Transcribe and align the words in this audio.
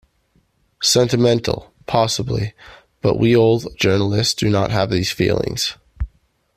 Sentimental, 0.81 1.71
possibly, 1.85 2.55
but 3.03 3.19
we 3.19 3.35
old 3.35 3.67
journalists 3.77 4.33
do 4.33 4.51
have 4.51 4.89
these 4.89 5.11
feelings. 5.11 5.75